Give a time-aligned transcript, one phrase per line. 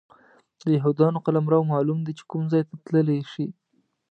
[0.61, 3.47] د یهودانو قلمرو معلوم دی چې کوم ځای ته تللی شي.